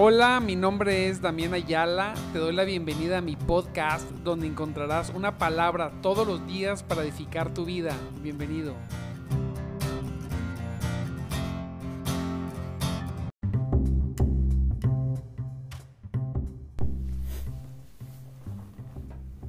[0.00, 2.14] Hola, mi nombre es Damián Ayala.
[2.32, 7.02] Te doy la bienvenida a mi podcast donde encontrarás una palabra todos los días para
[7.02, 7.96] edificar tu vida.
[8.22, 8.76] Bienvenido.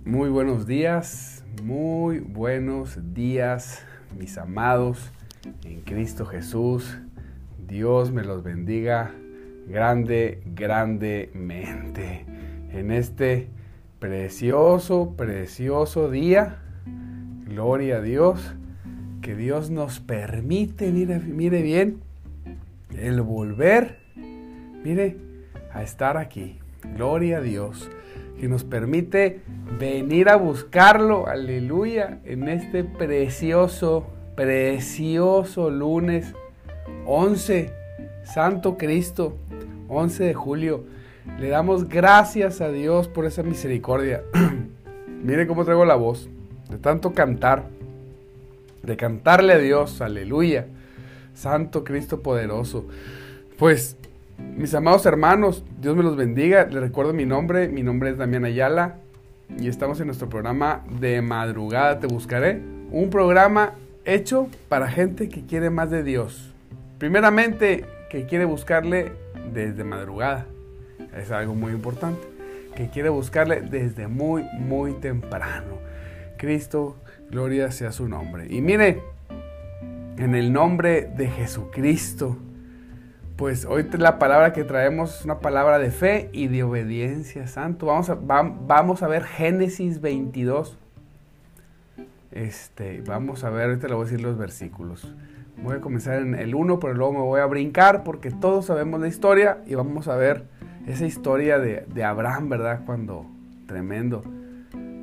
[0.04, 3.86] Muy buenos días, muy buenos días,
[4.18, 5.12] mis amados
[5.64, 6.98] en Cristo Jesús.
[7.68, 9.14] Dios me los bendiga
[9.70, 12.26] grande, grandemente.
[12.72, 13.48] En este
[14.00, 16.58] precioso, precioso día,
[17.46, 18.56] gloria a Dios,
[19.22, 22.02] que Dios nos permite, mire, mire bien,
[22.98, 24.00] el volver,
[24.84, 25.18] mire,
[25.72, 26.60] a estar aquí.
[26.96, 27.90] Gloria a Dios,
[28.40, 29.42] que nos permite
[29.78, 36.34] venir a buscarlo, aleluya, en este precioso, precioso lunes
[37.06, 37.79] 11,
[38.24, 39.36] Santo Cristo,
[39.88, 40.84] 11 de julio.
[41.40, 44.24] Le damos gracias a Dios por esa misericordia.
[45.24, 46.30] Mire cómo traigo la voz,
[46.70, 47.66] de tanto cantar,
[48.84, 50.68] de cantarle a Dios, aleluya,
[51.34, 52.86] Santo Cristo poderoso.
[53.58, 53.98] Pues,
[54.56, 56.66] mis amados hermanos, Dios me los bendiga.
[56.66, 58.96] Les recuerdo mi nombre, mi nombre es Damián Ayala
[59.58, 62.62] y estamos en nuestro programa de madrugada Te Buscaré,
[62.92, 63.74] un programa
[64.06, 66.52] hecho para gente que quiere más de Dios.
[66.98, 69.14] Primeramente, que quiere buscarle
[69.54, 70.48] desde madrugada.
[71.16, 72.28] Es algo muy importante.
[72.76, 75.78] Que quiere buscarle desde muy, muy temprano.
[76.38, 76.98] Cristo,
[77.30, 78.48] gloria sea su nombre.
[78.50, 79.02] Y mire,
[80.18, 82.38] en el nombre de Jesucristo,
[83.36, 87.86] pues hoy la palabra que traemos es una palabra de fe y de obediencia, santo.
[87.86, 90.78] Vamos a, vamos a ver Génesis 22.
[92.32, 95.14] Este, vamos a ver, ahorita le voy a decir los versículos.
[95.64, 99.02] Voy a comenzar en el 1, pero luego me voy a brincar porque todos sabemos
[99.02, 100.46] la historia y vamos a ver
[100.88, 102.82] esa historia de, Abraham, ¿verdad?
[102.86, 103.26] Cuando,
[103.68, 104.24] tremendo,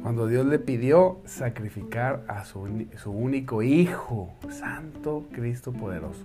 [0.02, 2.60] cuando Dios le pidió sacrificar a su,
[3.06, 6.24] único hijo, Santo Cristo poderoso.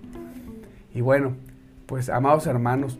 [0.94, 1.36] Y bueno,
[1.86, 2.98] pues amados hermanos,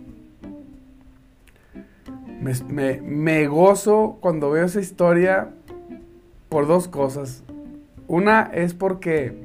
[2.41, 5.49] me, me gozo cuando veo esa historia
[6.51, 7.43] por dos cosas.
[8.07, 9.42] Una es porque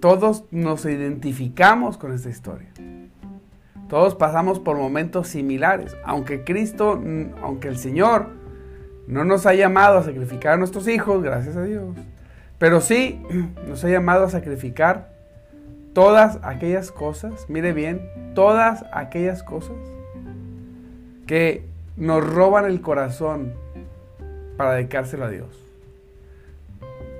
[0.00, 2.68] todos nos identificamos con esta historia.
[3.88, 5.96] Todos pasamos por momentos similares.
[6.04, 7.02] Aunque Cristo,
[7.42, 8.28] aunque el Señor
[9.06, 11.96] no nos ha llamado a sacrificar a nuestros hijos, gracias a Dios,
[12.58, 13.20] pero sí
[13.66, 15.10] nos ha llamado a sacrificar
[15.94, 19.76] todas aquellas cosas, mire bien, todas aquellas cosas
[21.26, 21.64] que
[21.96, 23.52] nos roban el corazón
[24.56, 25.67] para dedicárselo a Dios.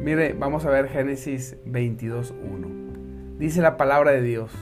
[0.00, 3.36] Mire, vamos a ver Génesis 22.1.
[3.38, 4.52] Dice la palabra de Dios.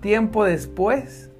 [0.00, 1.30] Tiempo después,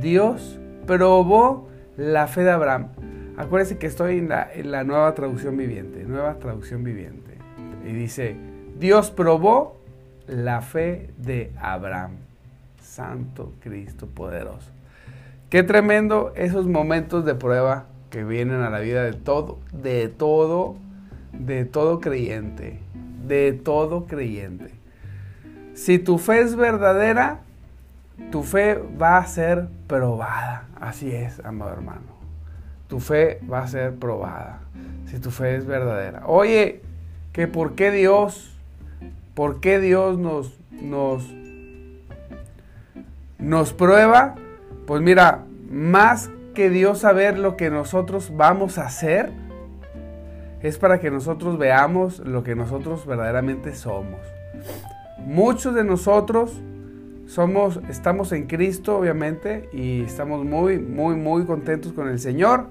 [0.00, 2.88] Dios probó la fe de Abraham.
[3.36, 7.38] Acuérdense que estoy en la, en la nueva traducción viviente, nueva traducción viviente.
[7.84, 8.36] Y dice,
[8.78, 9.80] Dios probó
[10.26, 12.16] la fe de Abraham.
[12.82, 14.72] Santo Cristo poderoso.
[15.50, 20.76] Qué tremendo esos momentos de prueba que vienen a la vida de todo, de todo
[21.32, 22.80] de todo creyente,
[23.26, 24.70] de todo creyente.
[25.74, 27.40] Si tu fe es verdadera,
[28.30, 30.64] tu fe va a ser probada.
[30.80, 32.16] Así es, amado hermano.
[32.88, 34.60] Tu fe va a ser probada.
[35.06, 36.22] Si tu fe es verdadera.
[36.26, 36.82] Oye,
[37.32, 38.56] que por qué Dios,
[39.34, 41.30] por qué Dios nos, nos,
[43.38, 44.36] nos prueba.
[44.86, 49.30] Pues mira, más que Dios saber lo que nosotros vamos a hacer,
[50.66, 54.20] es para que nosotros veamos lo que nosotros verdaderamente somos.
[55.18, 56.60] Muchos de nosotros
[57.26, 62.66] somos, estamos en Cristo, obviamente, y estamos muy, muy, muy contentos con el Señor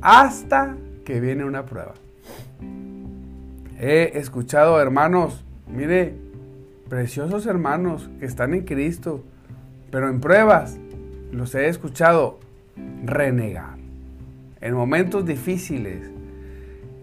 [0.00, 1.94] hasta que viene una prueba.
[3.78, 6.14] He escuchado hermanos, mire,
[6.88, 9.22] preciosos hermanos que están en Cristo,
[9.92, 10.76] pero en pruebas
[11.30, 12.40] los he escuchado
[13.04, 13.78] renegar.
[14.60, 16.17] En momentos difíciles,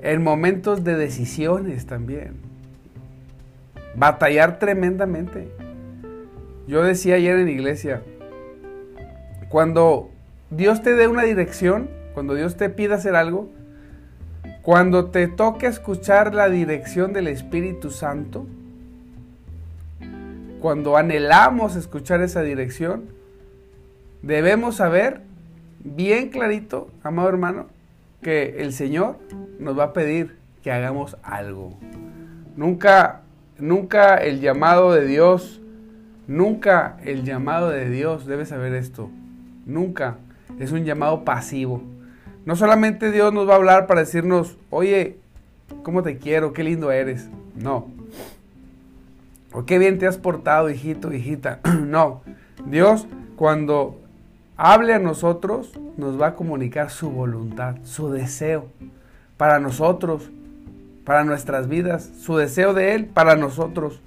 [0.05, 2.35] en momentos de decisiones también.
[3.95, 5.49] Batallar tremendamente.
[6.67, 8.03] Yo decía ayer en iglesia,
[9.49, 10.11] cuando
[10.51, 13.49] Dios te dé una dirección, cuando Dios te pida hacer algo,
[14.61, 18.45] cuando te toque escuchar la dirección del Espíritu Santo,
[20.61, 23.05] cuando anhelamos escuchar esa dirección,
[24.21, 25.21] debemos saber
[25.83, 27.74] bien clarito, amado hermano,
[28.21, 29.17] que el Señor
[29.59, 31.77] nos va a pedir que hagamos algo.
[32.55, 33.21] Nunca,
[33.59, 35.61] nunca el llamado de Dios,
[36.27, 39.09] nunca el llamado de Dios, debe saber esto,
[39.65, 40.17] nunca
[40.59, 41.83] es un llamado pasivo.
[42.45, 45.17] No solamente Dios nos va a hablar para decirnos, oye,
[45.83, 46.53] ¿cómo te quiero?
[46.53, 47.29] ¿Qué lindo eres?
[47.55, 47.87] No.
[49.51, 51.59] O qué bien te has portado, hijito, hijita.
[51.85, 52.21] no.
[52.65, 53.99] Dios, cuando
[54.57, 58.67] hable a nosotros, nos va a comunicar su voluntad, su deseo
[59.37, 60.29] para nosotros,
[61.03, 64.01] para nuestras vidas, su deseo de Él para nosotros.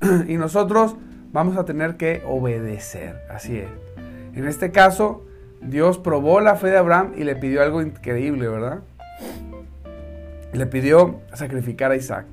[0.28, 0.96] y nosotros
[1.32, 3.22] vamos a tener que obedecer.
[3.30, 3.68] Así es.
[4.34, 5.24] En este caso,
[5.60, 8.80] Dios probó la fe de Abraham y le pidió algo increíble, ¿verdad?
[10.52, 12.26] Le pidió sacrificar a Isaac.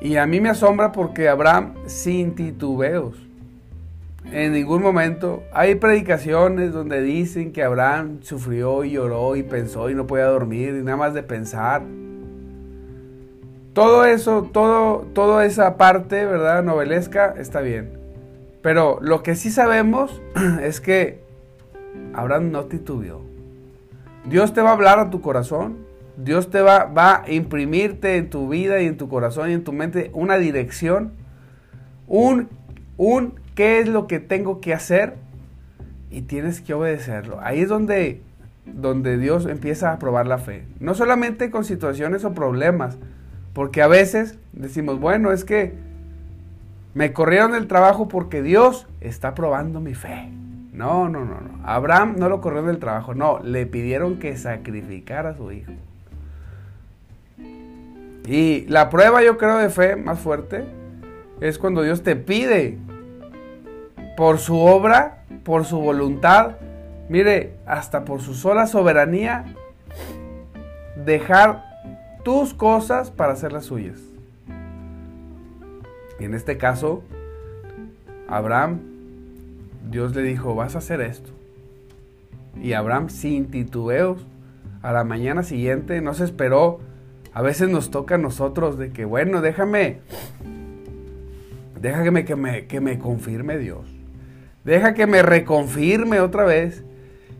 [0.00, 3.16] Y a mí me asombra porque Abraham, sin titubeos,
[4.32, 9.94] en ningún momento, hay predicaciones donde dicen que Abraham sufrió y lloró y pensó y
[9.94, 11.82] no podía dormir y nada más de pensar.
[13.74, 16.62] Todo eso, todo, toda esa parte, ¿verdad?
[16.62, 17.98] Novelesca está bien.
[18.62, 20.22] Pero lo que sí sabemos
[20.62, 21.20] es que
[22.14, 23.20] Abraham no titubeó.
[24.24, 25.76] Dios te va a hablar a tu corazón.
[26.16, 29.64] Dios te va, va a imprimirte en tu vida y en tu corazón y en
[29.64, 31.12] tu mente una dirección.
[32.06, 32.48] Un,
[32.96, 35.14] un qué es lo que tengo que hacer
[36.10, 37.40] y tienes que obedecerlo.
[37.40, 38.22] Ahí es donde,
[38.66, 40.64] donde Dios empieza a probar la fe.
[40.80, 42.98] No solamente con situaciones o problemas,
[43.52, 45.74] porque a veces decimos, bueno, es que
[46.94, 50.28] me corrieron del trabajo porque Dios está probando mi fe.
[50.72, 51.60] No, no, no, no.
[51.64, 55.72] Abraham no lo corrió del trabajo, no, le pidieron que sacrificara a su hijo.
[58.26, 60.64] Y la prueba yo creo de fe más fuerte
[61.40, 62.78] es cuando Dios te pide
[64.16, 66.56] por su obra, por su voluntad,
[67.08, 69.44] mire, hasta por su sola soberanía,
[71.04, 71.64] dejar
[72.22, 73.98] tus cosas para hacer las suyas.
[76.20, 77.02] Y en este caso,
[78.28, 78.94] Abraham
[79.90, 81.30] Dios le dijo, vas a hacer esto.
[82.60, 84.26] Y Abraham sin titubeos,
[84.82, 86.80] a la mañana siguiente no se esperó.
[87.32, 90.00] A veces nos toca a nosotros de que, bueno, déjame,
[91.80, 93.93] déjame que me, que me confirme Dios.
[94.64, 96.82] Deja que me reconfirme otra vez.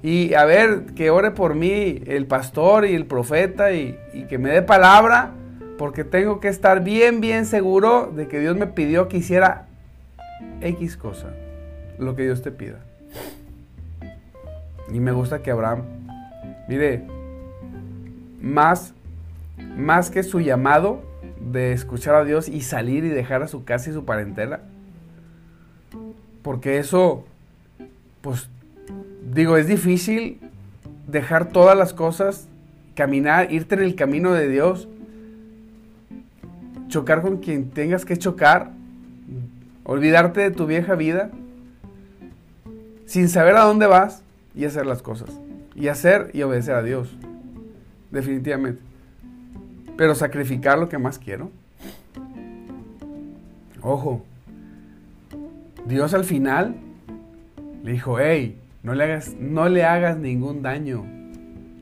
[0.03, 3.99] Y a ver, que ore por mí el pastor y el profeta y,
[4.29, 5.33] que me dé palabra,
[5.79, 9.67] porque tengo que estar bien, bien seguro de que Dios me pidió que hiciera
[10.61, 11.33] X cosa
[11.99, 12.81] lo que Dios te pida.
[14.93, 15.85] Y me gusta que Abraham,
[16.69, 17.05] mire,
[18.43, 18.93] más,
[19.77, 21.03] más que su llamado
[21.41, 24.61] de escuchar a Dios y salir y dejar a su casa y su parentela,
[26.45, 27.25] porque eso,
[28.21, 28.51] pues,
[29.33, 30.39] digo, es difícil
[31.09, 32.49] dejar todas las cosas,
[32.95, 34.87] caminar, irte en el camino de Dios,
[36.89, 38.73] chocar con quien tengas que chocar,
[39.85, 41.31] olvidarte de tu vieja vida
[43.07, 44.23] sin saber a dónde vas
[44.55, 45.31] y hacer las cosas.
[45.75, 47.17] Y hacer y obedecer a Dios.
[48.11, 48.83] Definitivamente.
[49.97, 51.51] Pero sacrificar lo que más quiero.
[53.81, 54.23] Ojo.
[55.87, 56.77] Dios al final
[57.83, 61.05] le dijo, hey, no le hagas, no le hagas ningún daño.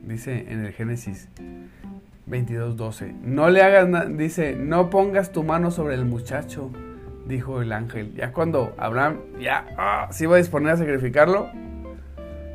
[0.05, 1.29] Dice en el Génesis
[2.29, 3.21] 22.12.
[3.23, 6.71] No le hagas, dice, no pongas tu mano sobre el muchacho
[7.27, 8.15] dijo el ángel.
[8.15, 11.51] Ya cuando Abraham ya ah, se iba a disponer a sacrificarlo,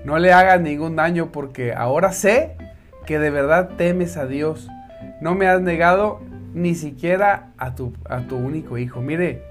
[0.06, 2.56] no le hagas ningún daño porque ahora sé
[3.06, 4.70] que de verdad temes a Dios.
[5.22, 6.22] No me has negado
[6.54, 9.01] ni siquiera a tu, a tu único hijo.
[9.01, 9.44] Mire,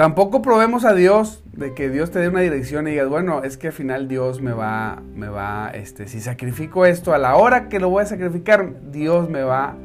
[0.00, 3.58] tampoco probemos a Dios de que Dios te dé una dirección y digas, bueno, es
[3.58, 7.68] que al final Dios me va, me va, este, si sacrifico esto a la hora
[7.68, 9.76] que lo voy a sacrificar, Dios me va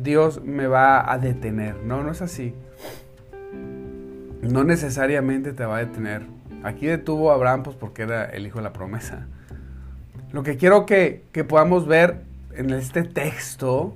[0.00, 1.74] Dios me va a detener.
[1.82, 2.54] No, no es así.
[4.42, 6.22] No necesariamente te va a detener.
[6.62, 9.26] Aquí detuvo a Abraham pues porque era el hijo de la promesa.
[10.30, 12.20] Lo que quiero que, que podamos ver
[12.54, 13.92] en este texto,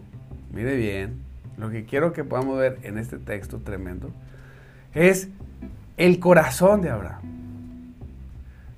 [0.52, 1.20] mire bien,
[1.56, 4.10] lo que quiero que podamos ver en este texto tremendo,
[4.94, 5.28] es
[5.96, 7.22] el corazón de Abraham.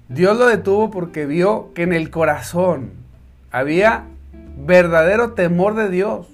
[0.09, 2.91] Dios lo detuvo porque vio que en el corazón
[3.53, 4.05] había
[4.67, 6.27] verdadero temor de Dios.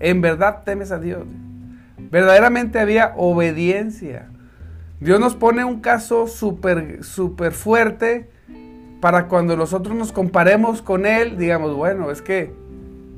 [0.00, 1.24] En verdad temes a Dios.
[2.10, 4.28] Verdaderamente había obediencia.
[5.00, 8.30] Dios nos pone un caso súper, súper fuerte
[9.00, 12.52] para cuando nosotros nos comparemos con Él, digamos, bueno, es que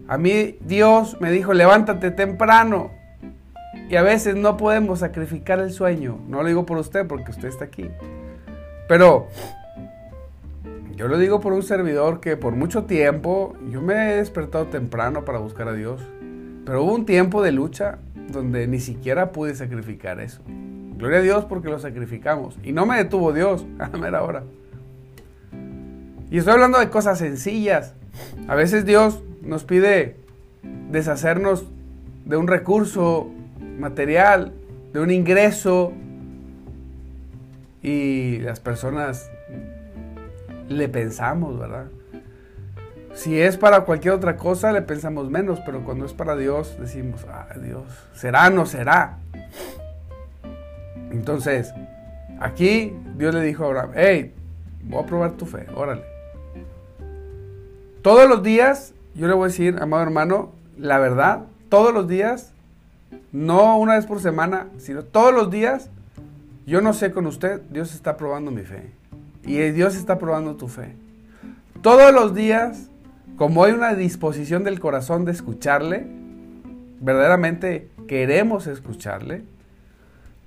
[0.08, 2.90] a mí Dios me dijo, levántate temprano.
[3.88, 6.18] Y a veces no podemos sacrificar el sueño.
[6.28, 7.88] No lo digo por usted porque usted está aquí.
[8.88, 9.28] Pero
[10.96, 15.24] yo lo digo por un servidor que por mucho tiempo yo me he despertado temprano
[15.24, 16.00] para buscar a Dios.
[16.64, 17.98] Pero hubo un tiempo de lucha
[18.30, 20.42] donde ni siquiera pude sacrificar eso.
[20.96, 22.58] Gloria a Dios porque lo sacrificamos.
[22.62, 24.42] Y no me detuvo Dios a la mera hora.
[26.30, 27.94] Y estoy hablando de cosas sencillas.
[28.48, 30.16] A veces Dios nos pide
[30.90, 31.64] deshacernos
[32.24, 33.30] de un recurso
[33.78, 34.52] material,
[34.92, 35.92] de un ingreso,
[37.82, 39.30] y las personas
[40.68, 41.86] le pensamos, ¿verdad?
[43.14, 47.26] Si es para cualquier otra cosa, le pensamos menos, pero cuando es para Dios, decimos,
[47.28, 49.18] ah, Dios, será, no será.
[51.10, 51.72] Entonces,
[52.38, 54.34] aquí Dios le dijo a Abraham, hey,
[54.84, 56.04] voy a probar tu fe, órale.
[58.02, 62.52] Todos los días, yo le voy a decir, amado hermano, la verdad, todos los días,
[63.32, 65.90] no una vez por semana, sino todos los días,
[66.66, 68.90] yo no sé con usted, Dios está probando mi fe.
[69.44, 70.94] Y Dios está probando tu fe.
[71.80, 72.90] Todos los días,
[73.36, 76.06] como hay una disposición del corazón de escucharle,
[77.00, 79.42] verdaderamente queremos escucharle,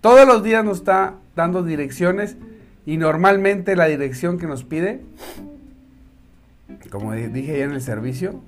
[0.01, 2.35] todos los días nos está dando direcciones
[2.85, 5.01] y normalmente la dirección que nos pide,
[6.89, 8.41] como dije ya en el servicio,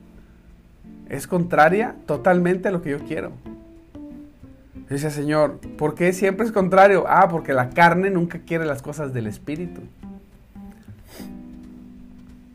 [1.10, 3.32] es contraria totalmente a lo que yo quiero.
[4.93, 7.05] Dice Señor, ¿por qué siempre es contrario?
[7.07, 9.81] Ah, porque la carne nunca quiere las cosas del Espíritu.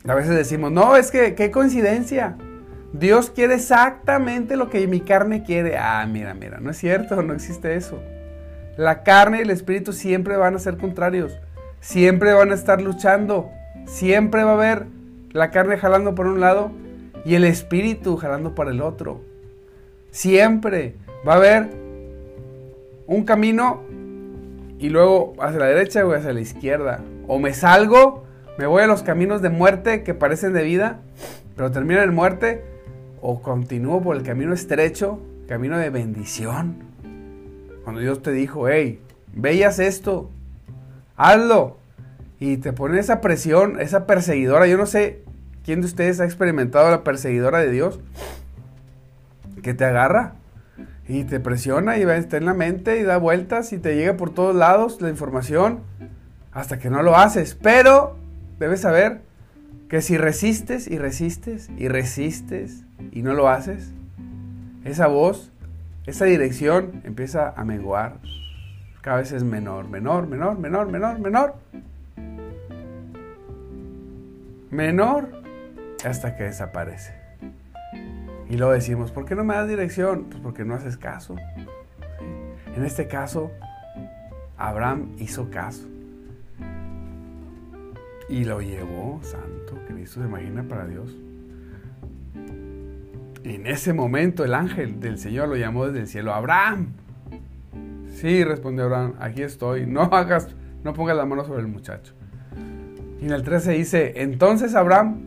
[0.07, 2.37] A veces decimos, no, es que, qué coincidencia.
[2.93, 5.77] Dios quiere exactamente lo que mi carne quiere.
[5.77, 7.99] Ah, mira, mira, no es cierto, no existe eso.
[8.77, 11.37] La carne y el espíritu siempre van a ser contrarios.
[11.81, 13.49] Siempre van a estar luchando.
[13.85, 14.85] Siempre va a haber
[15.33, 16.71] la carne jalando por un lado
[17.25, 19.19] y el espíritu jalando por el otro.
[20.11, 20.95] Siempre
[21.27, 21.88] va a haber
[23.09, 23.81] un camino
[24.77, 27.01] y luego hacia la derecha o hacia la izquierda.
[27.27, 28.23] O me salgo
[28.59, 30.99] me voy a los caminos de muerte que parecen de vida,
[31.55, 32.61] pero terminan en muerte,
[33.21, 36.75] o continúo por el camino estrecho, camino de bendición.
[37.85, 38.99] Cuando Dios te dijo, hey,
[39.33, 40.29] veías esto,
[41.15, 41.77] hazlo,
[42.37, 44.67] y te pone esa presión, esa perseguidora.
[44.67, 45.21] Yo no sé
[45.63, 48.01] quién de ustedes ha experimentado la perseguidora de Dios,
[49.63, 50.33] que te agarra
[51.09, 54.29] y te presiona y está en la mente y da vueltas y te llega por
[54.29, 55.79] todos lados la información
[56.51, 57.55] hasta que no lo haces.
[57.55, 58.15] Pero
[58.59, 59.21] debes saber
[59.89, 63.91] que si resistes y resistes y resistes y no lo haces,
[64.85, 65.51] esa voz,
[66.05, 68.19] esa dirección empieza a menguar.
[69.01, 71.55] Cada vez es menor, menor, menor, menor, menor, menor.
[74.69, 75.41] Menor
[76.05, 77.18] hasta que desaparece.
[78.49, 80.25] Y luego decimos, ¿por qué no me das dirección?
[80.25, 81.35] Pues porque no haces caso.
[82.75, 83.51] En este caso,
[84.57, 85.87] Abraham hizo caso.
[88.27, 91.15] Y lo llevó, santo Cristo, se imagina para Dios.
[93.43, 96.93] En ese momento el ángel del Señor lo llamó desde el cielo, Abraham.
[98.07, 100.49] Sí, respondió Abraham, aquí estoy, no hagas,
[100.83, 102.13] no pongas la mano sobre el muchacho.
[103.21, 105.21] Y en el 13 dice, entonces Abraham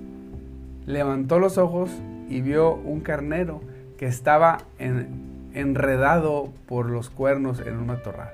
[0.87, 1.91] levantó los ojos
[2.33, 3.61] y vio un carnero
[3.99, 4.59] que estaba
[5.53, 8.31] enredado por los cuernos en un matorral.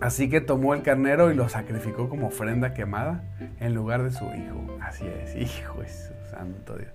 [0.00, 3.24] Así que tomó el carnero y lo sacrificó como ofrenda quemada
[3.58, 4.76] en lugar de su hijo.
[4.82, 6.92] Así es, hijo es santo Dios.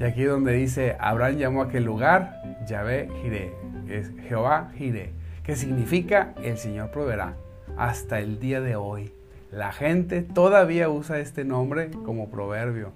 [0.00, 3.52] Y aquí donde dice, Abraham llamó a aquel lugar Yahvé Jireh,
[3.88, 5.12] es Jehová Jireh,
[5.42, 7.34] que significa el Señor proveerá.
[7.76, 9.12] Hasta el día de hoy,
[9.50, 12.92] la gente todavía usa este nombre como proverbio.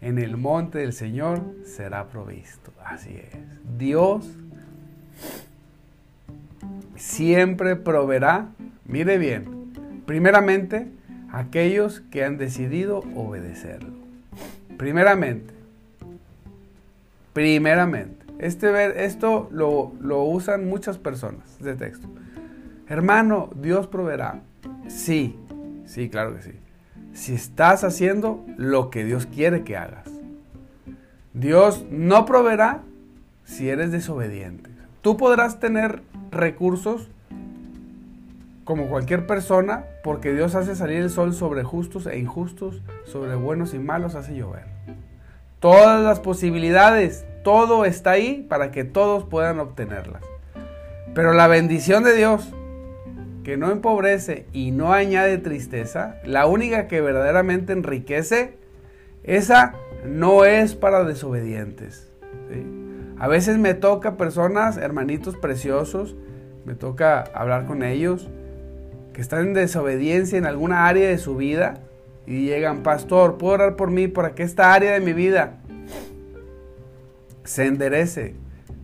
[0.00, 2.72] En el monte del Señor será provisto.
[2.84, 3.78] Así es.
[3.78, 4.28] Dios
[6.96, 8.48] siempre proveerá,
[8.84, 9.72] mire bien,
[10.06, 10.88] primeramente
[11.32, 13.94] aquellos que han decidido obedecerlo.
[14.76, 15.54] Primeramente,
[17.32, 18.26] primeramente.
[18.38, 22.08] Este, esto lo, lo usan muchas personas de texto.
[22.88, 24.40] Hermano, Dios proveerá.
[24.88, 25.38] Sí,
[25.86, 26.52] sí, claro que sí.
[27.16, 30.06] Si estás haciendo lo que Dios quiere que hagas.
[31.32, 32.82] Dios no proveerá
[33.44, 34.68] si eres desobediente.
[35.00, 37.08] Tú podrás tener recursos
[38.64, 43.72] como cualquier persona, porque Dios hace salir el sol sobre justos e injustos, sobre buenos
[43.72, 44.64] y malos hace llover.
[45.58, 50.22] Todas las posibilidades, todo está ahí para que todos puedan obtenerlas.
[51.14, 52.52] Pero la bendición de Dios,
[53.46, 58.54] que no empobrece y no añade tristeza, la única que verdaderamente enriquece,
[59.22, 62.10] esa no es para desobedientes.
[63.20, 66.16] A veces me toca personas, hermanitos preciosos,
[66.64, 68.28] me toca hablar con ellos
[69.12, 71.74] que están en desobediencia en alguna área de su vida
[72.26, 75.60] y llegan, pastor, ¿puedo orar por mí para que esta área de mi vida
[77.44, 78.34] se enderece?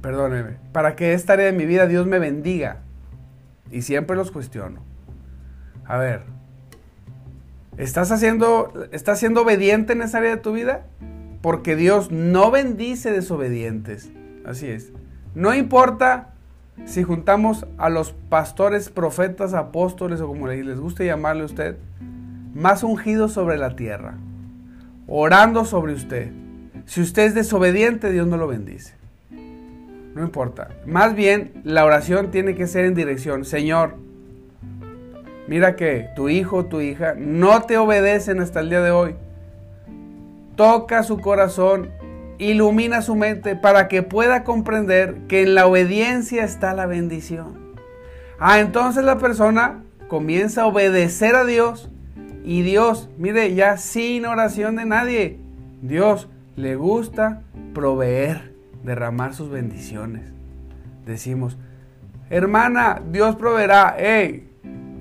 [0.02, 2.82] Perdóneme, para que esta área de mi vida Dios me bendiga.
[3.72, 4.82] Y siempre los cuestiono.
[5.84, 6.22] A ver,
[7.78, 10.86] ¿estás haciendo, estás siendo obediente en esa área de tu vida?
[11.40, 14.12] Porque Dios no bendice desobedientes.
[14.44, 14.92] Así es.
[15.34, 16.34] No importa
[16.84, 21.76] si juntamos a los pastores, profetas, apóstoles o como les guste llamarle a usted,
[22.54, 24.18] más ungidos sobre la tierra,
[25.06, 26.30] orando sobre usted.
[26.84, 29.01] Si usted es desobediente, Dios no lo bendice.
[30.14, 30.68] No importa.
[30.86, 33.44] Más bien, la oración tiene que ser en dirección.
[33.44, 33.94] Señor,
[35.48, 39.14] mira que tu hijo tu hija no te obedecen hasta el día de hoy.
[40.56, 41.90] Toca su corazón,
[42.38, 47.74] ilumina su mente para que pueda comprender que en la obediencia está la bendición.
[48.38, 51.88] Ah, entonces la persona comienza a obedecer a Dios
[52.44, 55.38] y Dios, mire, ya sin oración de nadie,
[55.80, 57.42] Dios le gusta
[57.72, 58.51] proveer
[58.84, 60.22] derramar sus bendiciones.
[61.06, 61.56] Decimos,
[62.30, 63.96] hermana, Dios proveerá,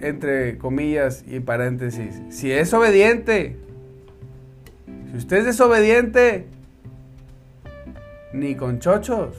[0.01, 3.57] entre comillas y paréntesis, si es obediente,
[5.11, 6.47] si usted es desobediente,
[8.33, 9.35] ni con chochos,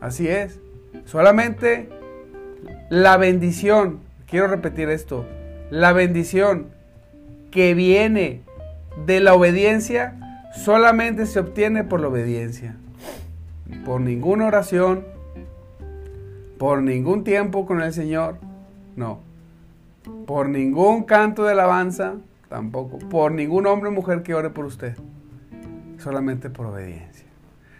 [0.00, 0.60] así es,
[1.04, 1.88] solamente
[2.90, 5.26] la bendición, quiero repetir esto,
[5.70, 6.68] la bendición
[7.50, 8.42] que viene
[9.06, 10.14] de la obediencia
[10.54, 12.76] solamente se obtiene por la obediencia
[13.84, 15.04] por ninguna oración,
[16.58, 18.36] por ningún tiempo con el Señor,
[18.96, 19.20] no.
[20.26, 22.14] Por ningún canto de alabanza,
[22.48, 22.98] tampoco.
[22.98, 24.96] Por ningún hombre o mujer que ore por usted.
[25.98, 27.26] Solamente por obediencia.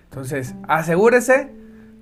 [0.05, 1.51] Entonces, asegúrese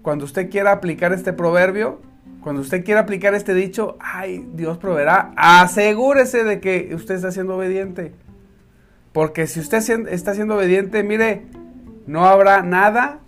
[0.02, 2.00] cuando usted quiera aplicar este proverbio,
[2.42, 7.56] cuando usted quiera aplicar este dicho, ay, Dios proveerá, asegúrese de que usted está siendo
[7.56, 8.12] obediente.
[9.12, 11.46] Porque si usted está siendo obediente, mire,
[12.06, 13.19] no habrá nada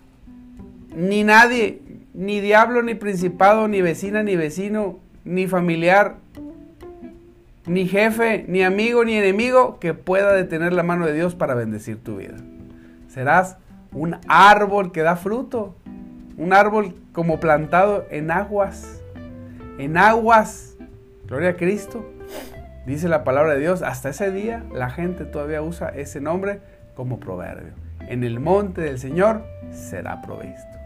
[0.95, 1.81] ni nadie,
[2.13, 6.17] ni diablo, ni principado, ni vecina, ni vecino, ni familiar,
[7.65, 12.01] ni jefe, ni amigo, ni enemigo que pueda detener la mano de Dios para bendecir
[12.01, 12.35] tu vida.
[13.07, 13.57] Serás
[13.91, 15.75] un árbol que da fruto,
[16.37, 19.01] un árbol como plantado en aguas,
[19.77, 20.75] en aguas.
[21.27, 22.09] Gloria a Cristo.
[22.85, 26.59] Dice la palabra de Dios, hasta ese día la gente todavía usa ese nombre
[26.95, 27.73] como proverbio.
[28.01, 30.82] En el monte del Señor será provisto.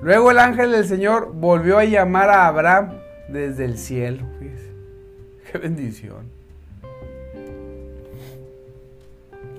[0.00, 4.24] Luego el ángel del Señor volvió a llamar a Abraham desde el cielo.
[5.52, 6.38] Qué bendición.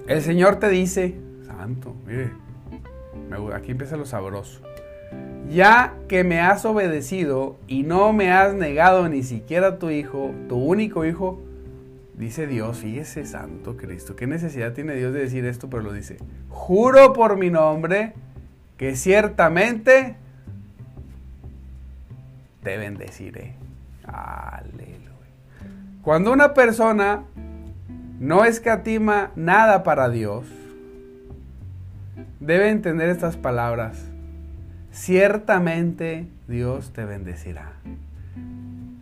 [0.08, 2.32] El Señor te dice, santo, mire,
[3.54, 4.62] aquí empieza lo sabroso.
[5.50, 10.58] Ya que me has obedecido y no me has negado ni siquiera tu hijo, tu
[10.58, 11.40] único hijo,
[12.16, 15.70] dice Dios, fíjese, santo Cristo, ¿qué necesidad tiene Dios de decir esto?
[15.70, 16.18] Pero lo dice,
[16.50, 18.14] juro por mi nombre
[18.78, 20.16] que ciertamente
[22.64, 23.56] te bendeciré.
[24.06, 25.10] Aleluya.
[26.02, 27.24] Cuando una persona
[28.20, 30.46] no escatima nada para Dios,
[32.40, 34.06] debe entender estas palabras.
[34.92, 37.74] Ciertamente Dios te bendecirá.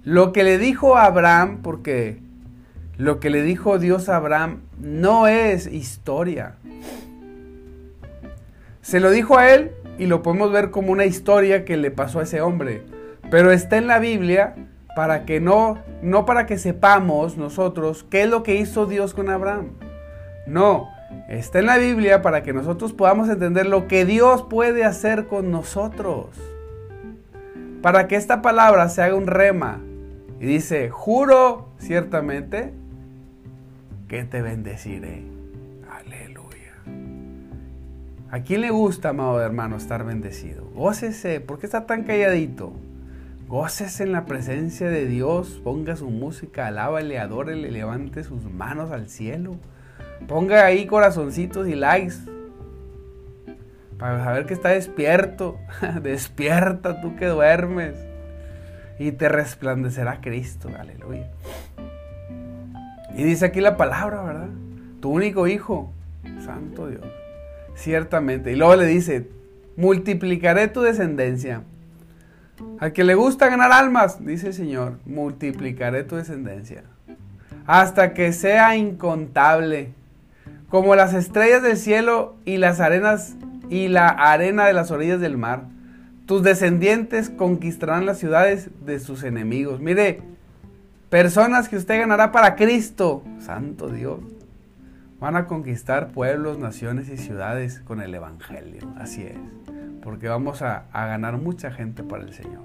[0.03, 2.19] Lo que le dijo a Abraham, porque
[2.97, 6.55] lo que le dijo Dios a Abraham no es historia.
[8.81, 12.19] Se lo dijo a él y lo podemos ver como una historia que le pasó
[12.19, 12.83] a ese hombre.
[13.29, 14.55] Pero está en la Biblia
[14.95, 19.29] para que no, no para que sepamos nosotros qué es lo que hizo Dios con
[19.29, 19.73] Abraham.
[20.47, 20.89] No,
[21.27, 25.51] está en la Biblia para que nosotros podamos entender lo que Dios puede hacer con
[25.51, 26.27] nosotros.
[27.81, 29.81] Para que esta palabra se haga un rema.
[30.39, 32.73] Y dice, juro ciertamente
[34.07, 35.23] que te bendeciré.
[35.91, 36.73] Aleluya.
[38.31, 40.63] ¿A quién le gusta, amado hermano, estar bendecido?
[40.73, 41.39] Gócese.
[41.39, 42.73] ¿Por qué está tan calladito?
[43.47, 49.07] Goces en la presencia de Dios, ponga su música, alábale, adórele, levante sus manos al
[49.07, 49.55] cielo.
[50.27, 52.15] Ponga ahí corazoncitos y likes
[53.97, 55.57] para saber que está despierto.
[56.03, 57.95] Despierta tú que duermes
[58.99, 60.69] y te resplandecerá Cristo.
[60.77, 61.29] Aleluya.
[63.15, 64.49] Y dice aquí la palabra, ¿verdad?
[64.99, 65.93] Tu único hijo,
[66.43, 67.05] Santo Dios.
[67.75, 68.51] Ciertamente.
[68.51, 69.29] Y luego le dice,
[69.77, 71.63] multiplicaré tu descendencia
[72.79, 76.83] al que le gusta ganar almas, dice el Señor, multiplicaré tu descendencia
[77.67, 79.91] hasta que sea incontable,
[80.69, 83.35] como las estrellas del cielo y las arenas
[83.69, 85.63] y la arena de las orillas del mar.
[86.25, 89.81] Tus descendientes conquistarán las ciudades de sus enemigos.
[89.81, 90.21] Mire,
[91.09, 94.19] personas que usted ganará para Cristo, Santo Dios,
[95.19, 98.93] van a conquistar pueblos, naciones y ciudades con el Evangelio.
[98.97, 99.37] Así es
[100.03, 102.61] porque vamos a, ganar mucha gente para el Señor.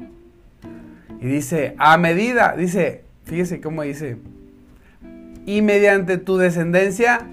[1.20, 4.18] Y dice, a medida, dice, fíjese cómo dice,
[5.46, 7.26] y mediante tu descendencia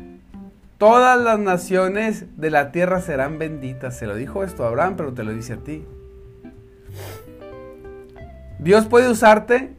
[0.79, 3.97] todas las naciones de la tierra serán benditas.
[3.97, 5.85] Se lo dijo esto a Abraham, pero te lo dice a ti.
[8.59, 9.73] Dios puede usarte,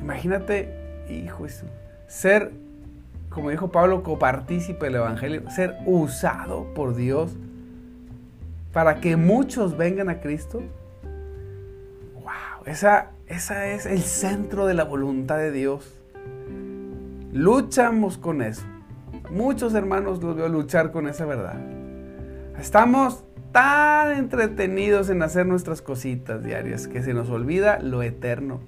[0.00, 0.74] imagínate,
[1.10, 1.66] hijo, eso,
[2.06, 2.52] ser,
[3.28, 7.36] como dijo Pablo, copartícipe del Evangelio, ser usado por Dios
[8.72, 10.62] para que muchos vengan a Cristo.
[12.14, 12.64] ¡Wow!
[12.66, 15.98] Esa, esa es el centro de la voluntad de Dios.
[17.32, 18.62] Luchamos con eso.
[19.30, 21.58] Muchos hermanos los veo luchar con esa verdad.
[22.58, 28.60] Estamos tan entretenidos en hacer nuestras cositas diarias que se nos olvida lo eterno.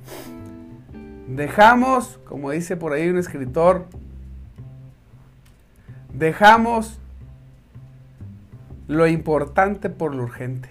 [1.28, 3.86] Dejamos, como dice por ahí un escritor,
[6.12, 7.00] dejamos
[8.88, 10.68] lo importante por lo urgente.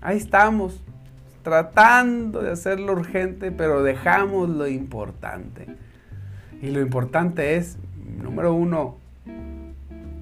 [0.00, 0.82] Ahí estamos,
[1.42, 5.66] tratando de hacer lo urgente, pero dejamos lo importante.
[6.60, 7.76] Y lo importante es,
[8.22, 8.96] número uno,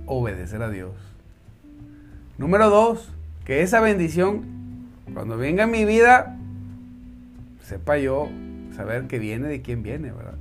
[0.07, 0.93] obedecer a Dios.
[2.39, 3.13] Número dos,
[3.45, 4.43] que esa bendición,
[5.15, 6.37] cuando venga a mi vida,
[7.63, 8.29] sepa yo
[8.75, 10.35] saber que viene de quién viene, ¿verdad?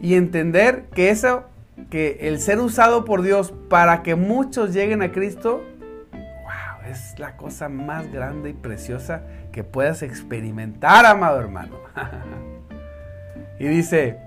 [0.00, 1.44] Y entender que eso,
[1.90, 5.64] que el ser usado por Dios para que muchos lleguen a Cristo,
[6.12, 11.76] wow, es la cosa más grande y preciosa que puedas experimentar, amado hermano.
[13.58, 14.18] y dice,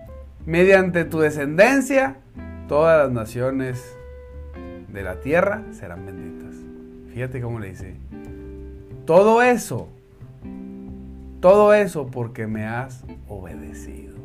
[0.46, 2.18] mediante tu descendencia,
[2.68, 3.96] todas las naciones
[4.88, 6.56] de la tierra serán benditas.
[7.14, 7.96] Fíjate cómo le dice.
[9.06, 9.90] Todo eso,
[11.40, 14.16] todo eso porque me has obedecido.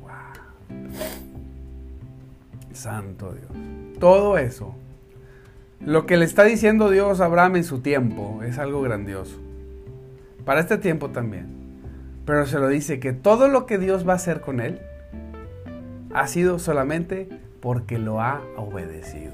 [0.00, 1.31] Wow.
[2.74, 3.98] Santo Dios.
[3.98, 4.74] Todo eso.
[5.80, 9.40] Lo que le está diciendo Dios a Abraham en su tiempo es algo grandioso.
[10.44, 11.46] Para este tiempo también.
[12.24, 14.80] Pero se lo dice que todo lo que Dios va a hacer con él
[16.14, 17.28] ha sido solamente
[17.60, 19.32] porque lo ha obedecido.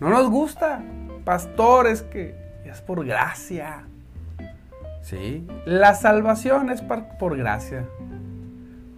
[0.00, 0.82] No nos gusta,
[1.24, 3.84] pastores, que es por gracia.
[5.02, 7.86] Sí, la salvación es por, gracia.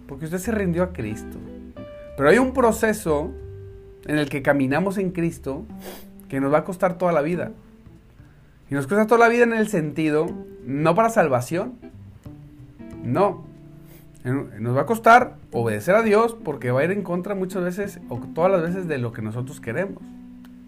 [0.07, 1.37] Porque usted se rindió a Cristo.
[2.15, 3.31] Pero hay un proceso
[4.05, 5.65] en el que caminamos en Cristo
[6.29, 7.51] que nos va a costar toda la vida.
[8.69, 10.27] Y nos cuesta toda la vida en el sentido,
[10.65, 11.73] no para salvación,
[13.03, 13.45] no.
[14.23, 17.99] Nos va a costar obedecer a Dios porque va a ir en contra muchas veces
[18.09, 20.01] o todas las veces de lo que nosotros queremos.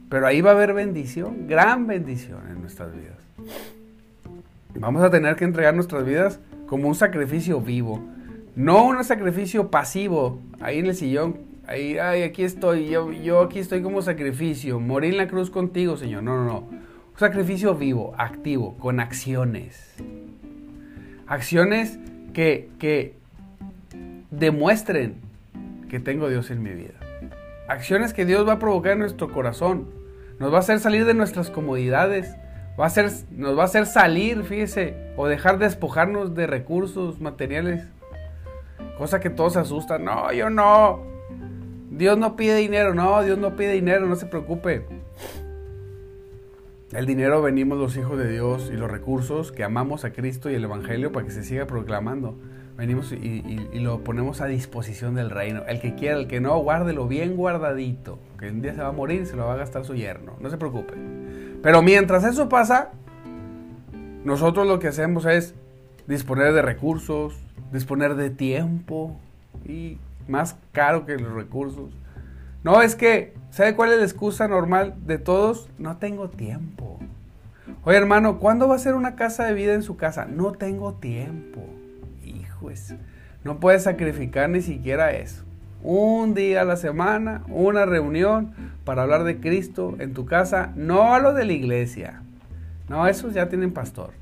[0.10, 3.18] Pero ahí va a haber bendición, gran bendición en nuestras vidas.
[4.78, 8.04] Vamos a tener que entregar nuestras vidas como un sacrificio vivo,
[8.56, 11.38] no un sacrificio pasivo, ahí en el sillón,
[11.68, 15.98] ahí, ay, aquí estoy, yo, yo aquí estoy como sacrificio, morir en la cruz contigo,
[15.98, 16.24] Señor.
[16.24, 16.60] No, no, no.
[16.60, 19.96] Un sacrificio vivo, activo, con acciones.
[21.28, 22.00] Acciones
[22.34, 23.16] que, que
[24.32, 25.16] demuestren
[25.90, 26.94] que tengo Dios en mi vida.
[27.68, 29.90] Acciones que Dios va a provocar en nuestro corazón.
[30.40, 32.36] Nos va a hacer salir de nuestras comodidades.
[32.80, 37.88] Va a hacer, nos va a hacer salir, fíjese, o dejar despojarnos de recursos materiales.
[38.98, 40.04] Cosa que todos se asustan.
[40.04, 41.15] No, yo no.
[41.98, 42.94] Dios no pide dinero.
[42.94, 44.06] No, Dios no pide dinero.
[44.06, 44.86] No se preocupe.
[46.92, 50.56] El dinero venimos los hijos de Dios y los recursos que amamos a Cristo y
[50.56, 52.36] el Evangelio para que se siga proclamando
[52.78, 55.64] venimos y, lo ponemos a disposición del reino.
[55.68, 58.20] El que quiera, el que no, guárdelo bien guardadito.
[58.40, 60.34] Que un día se va a morir se lo va a gastar su yerno.
[60.40, 60.94] No se preocupe.
[61.62, 62.92] Pero mientras eso pasa,
[64.24, 65.56] nosotros lo que hacemos es
[66.08, 67.36] disponer de recursos,
[67.72, 69.18] disponer de tiempo
[69.66, 71.92] y más caro que los recursos.
[72.64, 75.70] No, es que, ¿sabe cuál es la excusa normal de todos?
[75.78, 77.00] No tengo tiempo.
[77.84, 80.26] Oye hermano, ¿cuándo va a ser una casa de vida en su casa?
[80.26, 81.62] No tengo tiempo.
[82.66, 82.96] Pues,
[83.44, 85.44] no puedes sacrificar ni siquiera eso.
[85.84, 91.14] Un día a la semana, una reunión para hablar de Cristo en tu casa, no
[91.14, 92.24] a lo de la iglesia.
[92.90, 94.14] No, esos ya tienen pastor.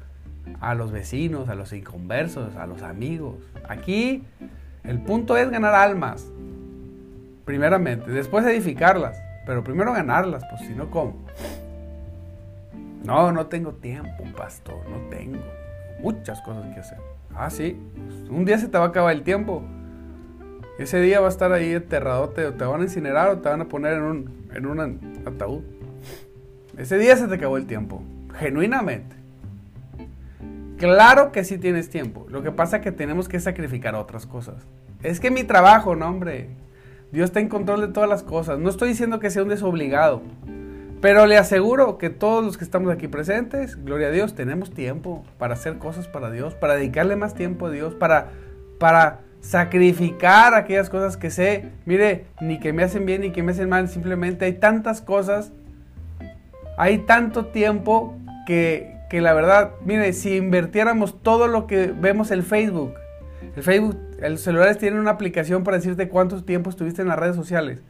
[0.59, 3.37] A los vecinos, a los inconversos, a los amigos.
[3.69, 4.23] Aquí
[4.83, 6.25] el punto es ganar almas.
[7.45, 9.17] Primeramente, después edificarlas.
[9.45, 11.15] Pero primero ganarlas, pues si no, ¿cómo?
[13.03, 15.43] No, no tengo tiempo, pastor, no tengo.
[15.99, 16.97] Muchas cosas que hacer.
[17.35, 17.77] Ah, sí.
[18.29, 19.63] Un día se te va a acabar el tiempo.
[20.79, 23.61] Ese día va a estar ahí enterradote, o te van a incinerar o te van
[23.61, 25.61] a poner en un, en un ataúd.
[26.77, 28.01] Ese día se te acabó el tiempo.
[28.39, 29.15] Genuinamente.
[30.83, 32.25] Claro que sí tienes tiempo.
[32.27, 34.67] Lo que pasa es que tenemos que sacrificar otras cosas.
[35.01, 36.49] Es que mi trabajo, no hombre.
[37.13, 38.59] Dios está en control de todas las cosas.
[38.59, 40.21] No estoy diciendo que sea un desobligado.
[40.99, 45.23] Pero le aseguro que todos los que estamos aquí presentes, gloria a Dios, tenemos tiempo
[45.37, 48.31] para hacer cosas para Dios, para dedicarle más tiempo a Dios, para,
[48.77, 53.53] para sacrificar aquellas cosas que sé, mire, ni que me hacen bien ni que me
[53.53, 55.53] hacen mal, simplemente hay tantas cosas,
[56.77, 62.41] hay tanto tiempo que, que la verdad, mire, si invirtiéramos todo lo que vemos en
[62.41, 62.95] Facebook,
[63.55, 67.35] el Facebook, los celulares tienen una aplicación para decirte cuánto tiempo estuviste en las redes
[67.35, 67.83] sociales.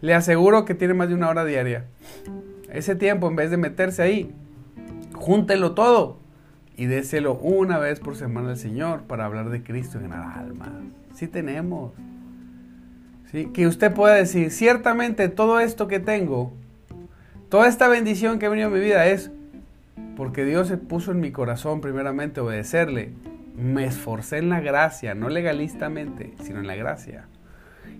[0.00, 1.84] Le aseguro que tiene más de una hora diaria.
[2.70, 4.34] Ese tiempo, en vez de meterse ahí,
[5.12, 6.16] júntelo todo
[6.78, 10.70] y déselo una vez por semana al Señor para hablar de Cristo en ganar almas.
[11.12, 11.92] Sí tenemos.
[13.30, 13.50] ¿Sí?
[13.52, 16.54] Que usted pueda decir, ciertamente todo esto que tengo,
[17.50, 19.30] toda esta bendición que ha venido a mi vida es
[20.16, 23.12] porque Dios se puso en mi corazón primeramente obedecerle.
[23.56, 27.28] Me esforcé en la gracia, no legalistamente, sino en la gracia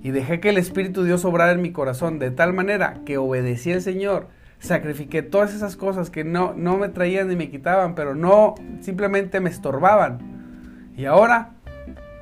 [0.03, 3.73] y dejé que el Espíritu Dios obrara en mi corazón de tal manera que obedecí
[3.73, 4.27] al Señor,
[4.59, 9.41] sacrifiqué todas esas cosas que no, no me traían ni me quitaban, pero no simplemente
[9.41, 10.91] me estorbaban.
[10.97, 11.55] Y ahora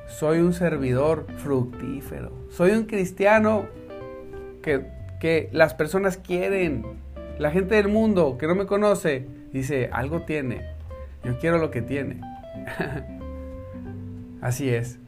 [0.07, 3.65] soy un servidor fructífero, soy un cristiano
[4.61, 4.85] que,
[5.19, 6.85] que las personas quieren,
[7.39, 10.61] la gente del mundo que no me conoce dice, algo tiene,
[11.23, 12.21] yo quiero lo que tiene.
[14.41, 14.99] Así es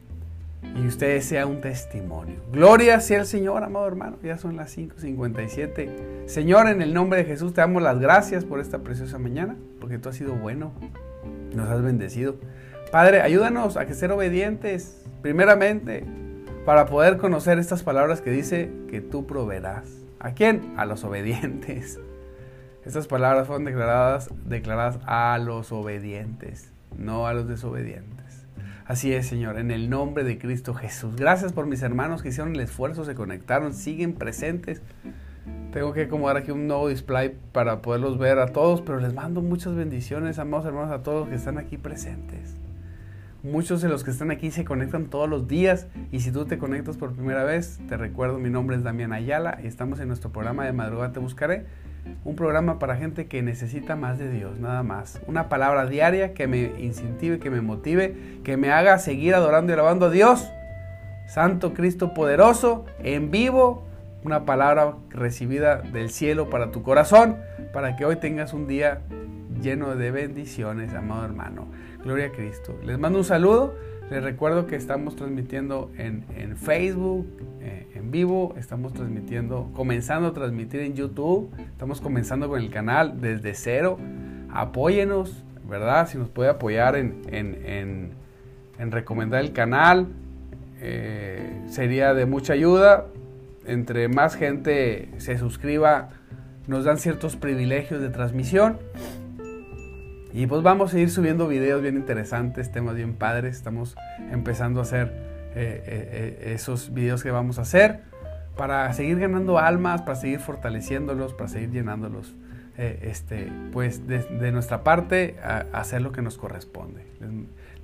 [0.76, 2.36] y usted sea un testimonio.
[2.52, 4.16] Gloria sea el Señor, amado hermano.
[4.22, 6.26] Ya son las 5:57.
[6.26, 9.98] Señor, en el nombre de Jesús te damos las gracias por esta preciosa mañana, porque
[9.98, 10.72] tú has sido bueno,
[11.54, 12.36] nos has bendecido.
[12.90, 16.04] Padre, ayúdanos a que ser obedientes, primeramente,
[16.64, 19.88] para poder conocer estas palabras que dice que tú proveerás.
[20.18, 20.74] ¿A quién?
[20.76, 22.00] A los obedientes.
[22.84, 28.46] Estas palabras fueron declaradas, declaradas a los obedientes, no a los desobedientes.
[28.84, 31.16] Así es, Señor, en el nombre de Cristo Jesús.
[31.16, 34.82] Gracias por mis hermanos que hicieron el esfuerzo, se conectaron, siguen presentes.
[35.72, 39.40] Tengo que acomodar aquí un nuevo display para poderlos ver a todos, pero les mando
[39.40, 42.54] muchas bendiciones, amados hermanos, a todos los que están aquí presentes.
[43.42, 46.58] Muchos de los que están aquí se conectan todos los días y si tú te
[46.58, 50.30] conectas por primera vez, te recuerdo, mi nombre es Damián Ayala y estamos en nuestro
[50.30, 51.64] programa de Madrugada Te Buscaré
[52.24, 55.20] un programa para gente que necesita más de Dios, nada más.
[55.26, 58.14] Una palabra diaria que me incentive, que me motive,
[58.44, 60.48] que me haga seguir adorando y alabando a Dios.
[61.26, 63.86] Santo Cristo poderoso, en vivo,
[64.24, 67.36] una palabra recibida del cielo para tu corazón,
[67.72, 69.00] para que hoy tengas un día
[69.60, 71.66] lleno de bendiciones, amado hermano.
[72.02, 72.78] Gloria a Cristo.
[72.84, 73.74] Les mando un saludo.
[74.10, 76.24] Les recuerdo que estamos transmitiendo en,
[76.58, 77.26] Facebook,
[77.60, 78.03] eh, en
[78.56, 83.98] estamos transmitiendo, comenzando a transmitir en YouTube, estamos comenzando con el canal desde cero.
[84.52, 86.06] Apóyenos, ¿verdad?
[86.08, 90.06] Si nos puede apoyar en, en, recomendar el canal,
[90.80, 93.06] eh, sería de mucha ayuda.
[93.66, 96.10] Entre más gente se suscriba,
[96.68, 98.78] nos dan ciertos privilegios de transmisión.
[100.32, 103.56] Y pues vamos a ir subiendo videos bien interesantes, temas bien padres.
[103.56, 103.96] Estamos
[104.30, 108.00] empezando a hacer eh, eh, eh, esos videos que vamos a hacer
[108.56, 112.34] para seguir ganando almas, para seguir fortaleciéndolos, para seguir llenándolos.
[112.76, 115.36] este, pues de, nuestra parte,
[115.72, 117.06] hacer lo que nos corresponde.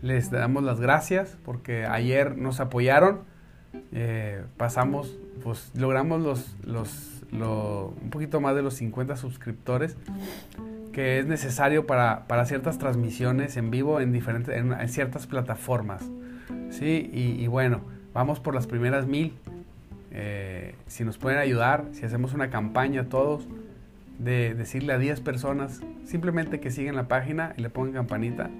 [0.02, 3.20] Les, damos las gracias porque ayer nos apoyaron.
[4.56, 9.96] pasamos, pues logramos los, los, un poquito más de los 50 suscriptores
[10.92, 16.02] que es necesario para, ciertas transmisiones en vivo en, diferentes, en, ciertas plataformas.
[16.70, 17.10] ¿Sí?
[17.12, 17.82] Y, bueno,
[18.14, 19.34] vamos por las primeras mil.
[20.12, 23.46] Eh, si nos pueden ayudar, si hacemos una campaña todos
[24.18, 28.50] de decirle a 10 personas simplemente que sigan la página y le pongan campanita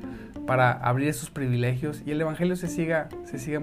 [0.47, 3.63] para abrir esos privilegios y el Evangelio se siga, se siga,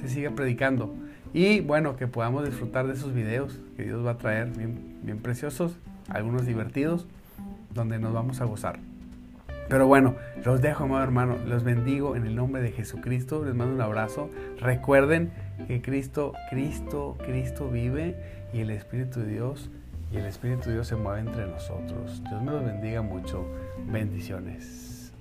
[0.00, 0.94] se siga predicando.
[1.32, 5.18] Y bueno, que podamos disfrutar de esos videos que Dios va a traer bien, bien
[5.18, 5.76] preciosos,
[6.08, 7.06] algunos divertidos
[7.74, 8.78] donde nos vamos a gozar.
[9.68, 13.74] Pero bueno, los dejo, amado hermano, los bendigo en el nombre de Jesucristo, les mando
[13.74, 14.30] un abrazo.
[14.60, 15.32] Recuerden
[15.66, 18.16] que Cristo, Cristo, Cristo vive
[18.52, 19.70] y el Espíritu de Dios
[20.12, 22.22] y el Espíritu de Dios se mueve entre nosotros.
[22.28, 23.44] Dios me los bendiga mucho.
[23.90, 25.12] Bendiciones.